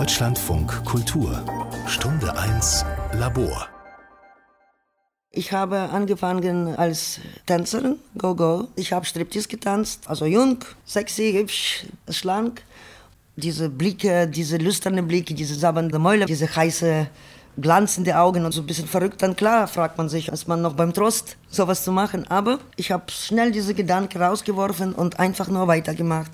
[0.00, 1.44] Deutschlandfunk Kultur
[1.86, 3.68] Stunde 1 Labor
[5.30, 8.68] ich habe angefangen als Tänzerin, Go-Go.
[8.76, 12.62] Ich habe Striptease getanzt, also jung, sexy, hübsch, schlank.
[13.36, 17.06] Diese Blicke, diese lüsternen Blicke, diese sabbernde Mäule, diese heiße,
[17.60, 19.22] glanzende Augen und so ein bisschen verrückt.
[19.22, 22.26] Dann klar fragt man sich, ist man noch beim Trost, sowas zu machen.
[22.28, 26.32] Aber ich habe schnell diese Gedanken rausgeworfen und einfach nur weitergemacht.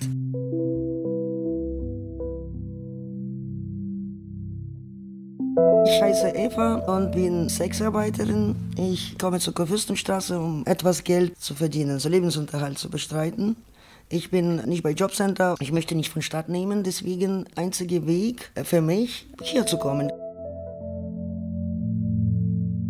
[5.85, 8.55] Ich heiße Eva und bin Sexarbeiterin.
[8.77, 13.55] Ich komme zur Kurfürstenstraße, um etwas Geld zu verdienen, so Lebensunterhalt zu bestreiten.
[14.09, 18.81] Ich bin nicht bei Jobcenter, ich möchte nicht von Stadt nehmen, deswegen einziger Weg für
[18.81, 20.11] mich, hier zu kommen.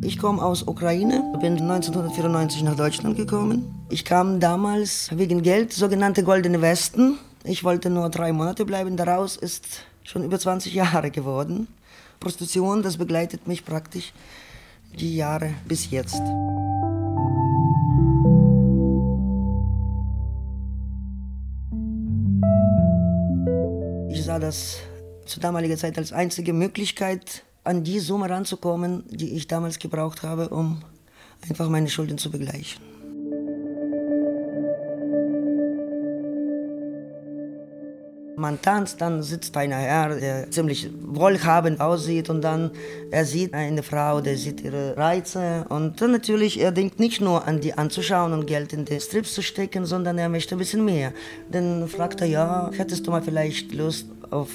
[0.03, 3.85] Ich komme aus Ukraine, bin 1994 nach Deutschland gekommen.
[3.89, 7.17] Ich kam damals wegen Geld, sogenannte Goldene Westen.
[7.45, 11.67] Ich wollte nur drei Monate bleiben, daraus ist schon über 20 Jahre geworden.
[12.19, 14.13] Prostitution, das begleitet mich praktisch
[14.97, 16.21] die Jahre bis jetzt.
[24.09, 24.77] Ich sah das
[25.25, 30.47] zu damaliger Zeit als einzige Möglichkeit, an die Summe ranzukommen, die ich damals gebraucht habe,
[30.49, 30.81] um
[31.49, 32.96] einfach meine Schulden zu begleichen.
[38.37, 42.69] Man tanzt, dann sitzt ein Herr, der ziemlich wohlhabend aussieht und dann
[43.09, 47.47] er sieht eine Frau, der sieht ihre Reize und dann natürlich er denkt nicht nur
[47.47, 50.85] an die anzuschauen und Geld in die Strips zu stecken, sondern er möchte ein bisschen
[50.85, 51.13] mehr.
[51.51, 54.49] Dann fragt er, ja, hättest du mal vielleicht Lust auf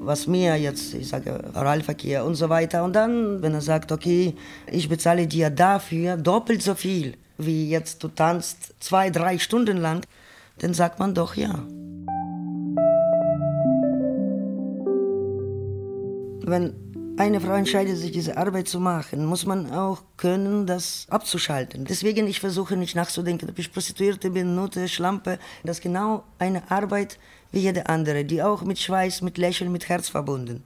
[0.00, 2.82] was mehr jetzt, ich sage Oralverkehr und so weiter.
[2.82, 4.34] Und dann, wenn er sagt, okay,
[4.70, 10.06] ich bezahle dir dafür doppelt so viel, wie jetzt du tanzt zwei, drei Stunden lang,
[10.58, 11.62] dann sagt man doch ja.
[16.50, 16.74] Wenn
[17.18, 21.84] eine Frau entscheidet, sich diese Arbeit zu machen, muss man auch können, das abzuschalten.
[21.84, 25.38] Deswegen, ich versuche nicht nachzudenken, ob ich Prostituierte bin, Nutte, Schlampe.
[25.64, 27.18] Das ist genau eine Arbeit
[27.50, 30.64] wie jede andere, die auch mit Schweiß, mit Lächeln, mit Herz verbunden.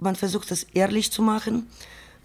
[0.00, 1.68] Man versucht das ehrlich zu machen.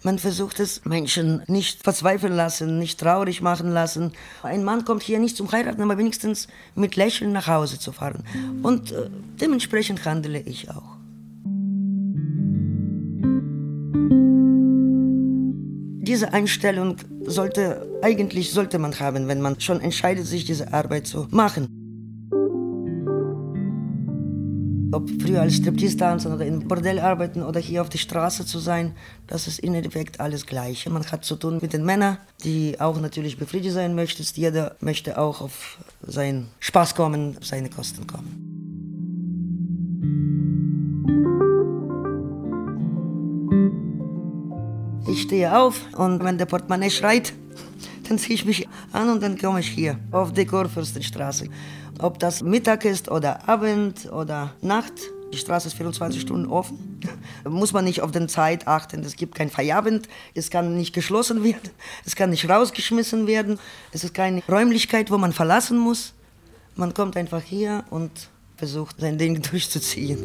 [0.02, 4.12] Man versucht es Menschen nicht verzweifeln lassen, nicht traurig machen lassen.
[4.42, 8.24] Ein Mann kommt hier nicht zum Heiraten, aber wenigstens mit Lächeln nach Hause zu fahren.
[8.62, 9.10] Und äh,
[9.40, 10.97] dementsprechend handle ich auch.
[16.08, 16.96] Diese Einstellung
[17.26, 21.68] sollte, eigentlich sollte man haben, wenn man schon entscheidet, sich diese Arbeit zu machen.
[24.90, 28.58] Ob früher als Striptease tanzen oder im Bordell arbeiten oder hier auf der Straße zu
[28.58, 28.94] sein,
[29.26, 30.88] das ist im Endeffekt alles Gleiche.
[30.88, 34.24] Man hat zu tun mit den Männern, die auch natürlich befriedigt sein möchten.
[34.34, 38.48] Jeder möchte auch auf seinen Spaß kommen, auf seine Kosten kommen.
[45.18, 47.32] Ich stehe auf und wenn der Portemonnaie schreit,
[48.08, 51.48] dann ziehe ich mich an und dann komme ich hier auf die Kurfürstenstraße.
[51.98, 54.92] Ob das Mittag ist oder Abend oder Nacht,
[55.32, 57.00] die Straße ist 24 Stunden offen.
[57.44, 59.02] Muss man nicht auf die Zeit achten.
[59.02, 60.08] Es gibt kein Feierabend.
[60.34, 61.70] Es kann nicht geschlossen werden.
[62.06, 63.58] Es kann nicht rausgeschmissen werden.
[63.90, 66.14] Es ist keine Räumlichkeit, wo man verlassen muss.
[66.76, 68.12] Man kommt einfach hier und
[68.56, 70.18] versucht, sein Ding durchzuziehen.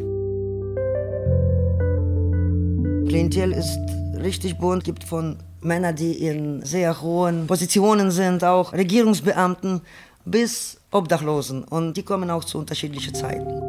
[3.08, 9.82] Klientel ist richtig bunt, gibt von Männern, die in sehr hohen Positionen sind, auch Regierungsbeamten,
[10.24, 11.64] bis Obdachlosen.
[11.64, 13.60] Und die kommen auch zu unterschiedlichen Zeiten.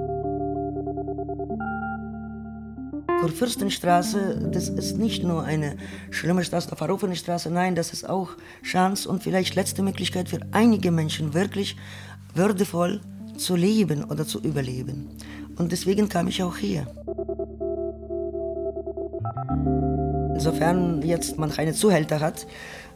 [3.20, 5.78] Kurfürstenstraße, das ist nicht nur eine
[6.12, 8.30] schlimme Straße, eine verrufene Straße, nein, das ist auch
[8.64, 11.76] Chance und vielleicht letzte Möglichkeit für einige Menschen wirklich
[12.34, 13.02] würdevoll
[13.38, 15.10] zu leben oder zu überleben.
[15.58, 16.86] Und deswegen kam ich auch hier.
[20.36, 22.46] Insofern jetzt man keine Zuhälter hat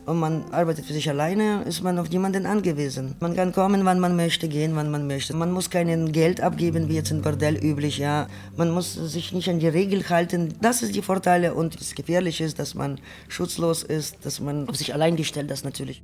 [0.05, 3.16] und man arbeitet für sich alleine, ist man auf niemanden angewiesen.
[3.22, 5.33] Man kann kommen, wann man möchte, gehen, wann man möchte.
[5.33, 7.97] Man muss kein Geld abgeben, wie jetzt in Bordell üblich.
[7.97, 8.27] Ja.
[8.57, 10.53] Man muss sich nicht an die Regel halten.
[10.62, 13.00] Das ist die Vorteile und das Gefährliche ist, dass man
[13.30, 16.03] schutzlos ist, dass man auf sich allein gestellt ist natürlich.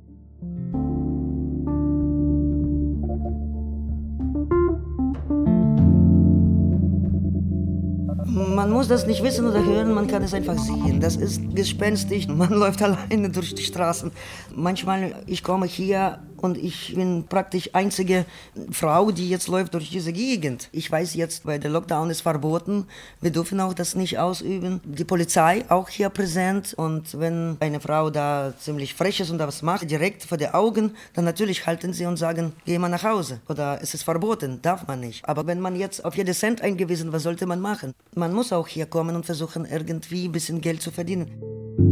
[8.36, 11.00] Man muss das nicht wissen oder hören, man kann es einfach sehen.
[11.00, 12.28] Das ist gespenstisch.
[12.28, 14.12] Man läuft alleine durch die Straßen.
[14.54, 18.24] Manchmal, ich komme hier und ich bin praktisch einzige
[18.70, 20.68] Frau, die jetzt läuft durch diese Gegend.
[20.72, 22.86] Ich weiß jetzt, weil der Lockdown ist verboten,
[23.20, 24.80] wir dürfen auch das nicht ausüben.
[24.84, 29.46] Die Polizei auch hier präsent und wenn eine Frau da ziemlich frech ist und da
[29.46, 33.04] was macht, direkt vor den Augen, dann natürlich halten sie und sagen, geh mal nach
[33.04, 35.28] Hause oder es ist verboten, darf man nicht.
[35.28, 37.94] Aber wenn man jetzt auf jeden Cent eingewiesen, was sollte man machen?
[38.14, 41.85] Man muss auch hier kommen und versuchen, irgendwie ein bisschen Geld zu verdienen.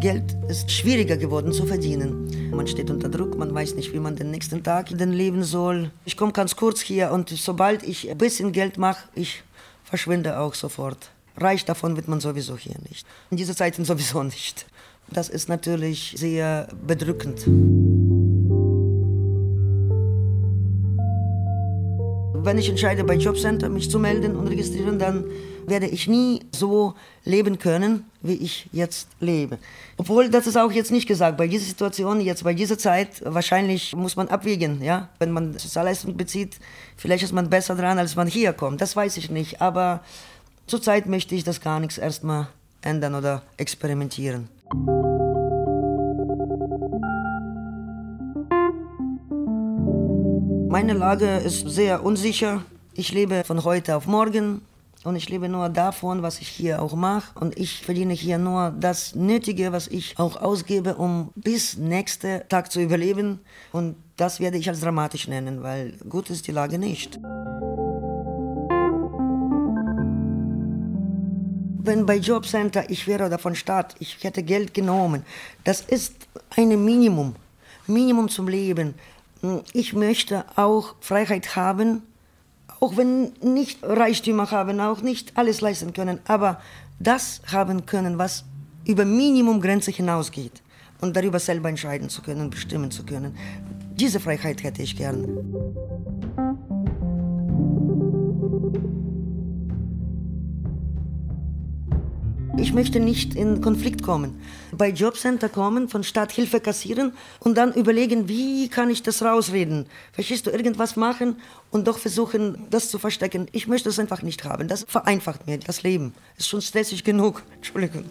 [0.00, 2.50] Geld ist schwieriger geworden zu verdienen.
[2.54, 5.90] Man steht unter Druck, man weiß nicht, wie man den nächsten Tag denn leben soll.
[6.04, 9.42] Ich komme ganz kurz hier und sobald ich ein bisschen Geld mache, ich
[9.82, 11.10] verschwinde auch sofort.
[11.36, 13.06] Reich davon wird man sowieso hier nicht.
[13.30, 14.66] In dieser Zeit sowieso nicht.
[15.10, 17.44] Das ist natürlich sehr bedrückend.
[22.42, 25.24] Wenn ich entscheide, bei Jobcenter mich zu melden und registrieren, dann
[25.66, 26.94] werde ich nie so
[27.24, 29.58] leben können, wie ich jetzt lebe.
[29.96, 33.94] Obwohl, das ist auch jetzt nicht gesagt, bei dieser Situation, jetzt bei dieser Zeit, wahrscheinlich
[33.94, 35.08] muss man abwägen, ja.
[35.18, 36.58] Wenn man Sozialleistung bezieht,
[36.96, 38.80] vielleicht ist man besser dran, als man hier kommt.
[38.80, 40.00] Das weiß ich nicht, aber
[40.66, 42.48] zurzeit möchte ich das gar nichts erstmal
[42.80, 44.48] ändern oder experimentieren.
[50.70, 52.62] Meine Lage ist sehr unsicher.
[52.92, 54.60] Ich lebe von heute auf morgen
[55.02, 57.38] und ich lebe nur davon, was ich hier auch mache.
[57.40, 62.70] Und ich verdiene hier nur das Nötige, was ich auch ausgebe, um bis nächsten Tag
[62.70, 63.40] zu überleben.
[63.72, 67.18] Und das werde ich als dramatisch nennen, weil gut ist die Lage nicht.
[71.82, 75.24] Wenn bei Jobcenter ich wäre oder von Staat, ich hätte Geld genommen,
[75.64, 77.36] das ist ein Minimum,
[77.86, 78.94] Minimum zum Leben
[79.72, 82.02] ich möchte auch Freiheit haben,
[82.80, 86.60] auch wenn nicht Reichtümer haben, auch nicht alles leisten können, aber
[86.98, 88.44] das haben können, was
[88.84, 90.62] über Minimumgrenze hinausgeht
[91.00, 93.36] und darüber selber entscheiden zu können, bestimmen zu können.
[93.94, 95.26] Diese Freiheit hätte ich gern.
[102.56, 104.40] Ich möchte nicht in Konflikt kommen.
[104.78, 109.86] Bei Jobcenter kommen, von Staat Hilfe kassieren und dann überlegen, wie kann ich das rausreden?
[110.12, 111.40] Verstehst du, irgendwas machen
[111.72, 113.48] und doch versuchen, das zu verstecken.
[113.50, 114.68] Ich möchte das einfach nicht haben.
[114.68, 116.14] Das vereinfacht mir das Leben.
[116.36, 117.42] Ist schon stressig genug.
[117.56, 118.04] Entschuldigung.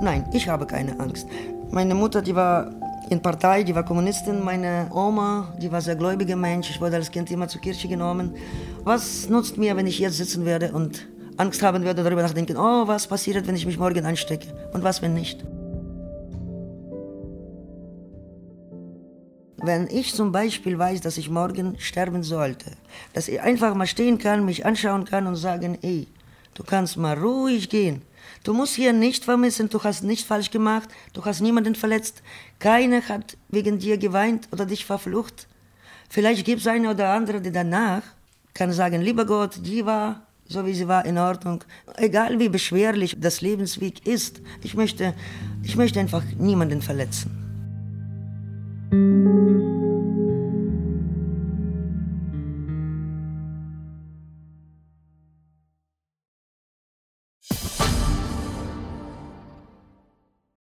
[0.00, 1.26] Nein, ich habe keine Angst.
[1.72, 2.70] Meine Mutter, die war
[3.10, 4.42] in Partei, die war Kommunistin.
[4.42, 6.70] Meine Oma, die war sehr gläubiger Mensch.
[6.70, 8.34] Ich wurde als Kind immer zur Kirche genommen.
[8.82, 11.06] Was nutzt mir, wenn ich jetzt sitzen werde und
[11.36, 15.02] Angst haben werde, darüber nachdenken, oh, was passiert, wenn ich mich morgen anstecke und was,
[15.02, 15.44] wenn nicht?
[19.56, 22.72] Wenn ich zum Beispiel weiß, dass ich morgen sterben sollte,
[23.14, 26.06] dass ich einfach mal stehen kann, mich anschauen kann und sagen, ey,
[26.52, 28.02] du kannst mal ruhig gehen.
[28.42, 32.22] Du musst hier nicht vermissen, du hast nichts falsch gemacht, du hast niemanden verletzt.
[32.58, 35.48] Keiner hat wegen dir geweint oder dich verflucht.
[36.08, 38.02] Vielleicht gibt es eine oder andere, die danach
[38.52, 41.64] kann sagen, lieber Gott, die war so wie sie war, in Ordnung.
[41.96, 45.14] Egal wie beschwerlich das Lebensweg ist, ich möchte,
[45.62, 47.43] ich möchte einfach niemanden verletzen.